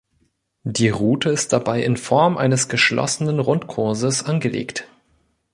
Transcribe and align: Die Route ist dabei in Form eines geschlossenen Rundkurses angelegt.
Die 0.63 0.89
Route 0.89 1.29
ist 1.29 1.53
dabei 1.53 1.83
in 1.83 1.95
Form 1.95 2.35
eines 2.35 2.67
geschlossenen 2.69 3.39
Rundkurses 3.39 4.23
angelegt. 4.23 4.87